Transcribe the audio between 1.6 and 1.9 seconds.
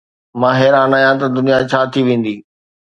ڇا